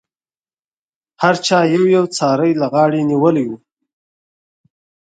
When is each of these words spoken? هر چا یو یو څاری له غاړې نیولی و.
هر 1.21 1.35
چا 1.45 1.57
یو 1.75 1.83
یو 1.95 2.05
څاری 2.17 2.51
له 2.61 2.67
غاړې 2.73 3.01
نیولی 3.11 3.45
و. 3.49 3.51